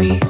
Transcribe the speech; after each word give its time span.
Secrets. 0.00 0.29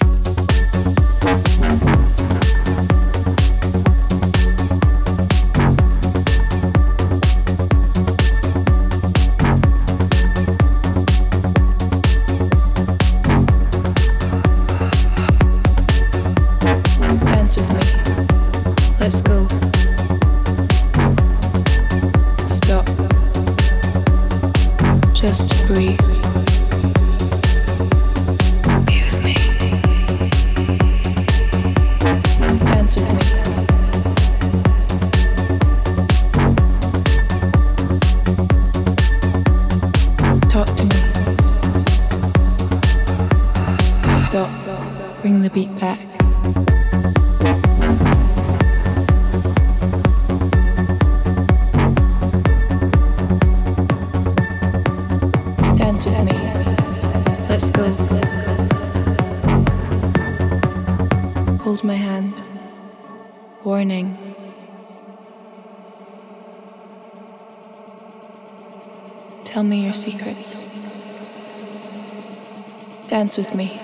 Dance 73.21 73.37
with 73.37 73.53
me. 73.53 73.79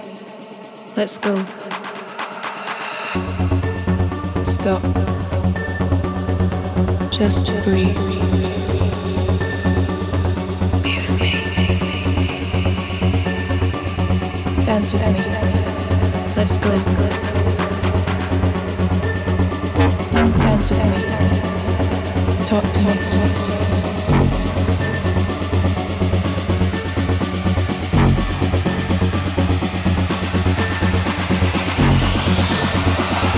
Let's 0.96 1.20
go. 1.20 1.38
Stop. 4.44 4.82
Just 7.12 7.46
breathe. 7.64 7.96
With 10.82 11.12
me. 11.22 11.32
Dance 14.66 14.94
with 14.94 15.06
me. 15.06 15.20
Let's 16.36 16.58
go. 16.58 16.72
Dance 20.40 20.70
with 20.72 20.84
me. 20.84 20.90
Talk 22.48 22.66
to 22.74 22.80
me. 22.82 23.77